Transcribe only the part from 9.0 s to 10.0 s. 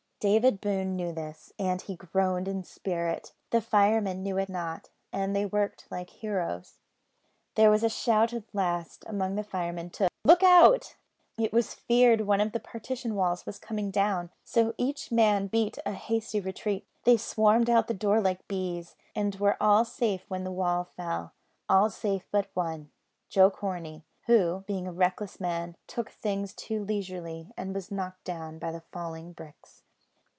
among the firemen